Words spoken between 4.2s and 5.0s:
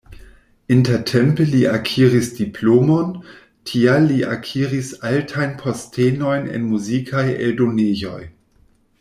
akiris